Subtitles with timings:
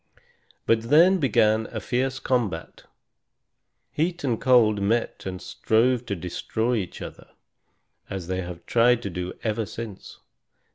[0.65, 2.85] But then began a fierce combat.
[3.91, 7.27] Heat and cold met and strove to destroy each other,
[8.09, 10.17] as they have tried to do ever since.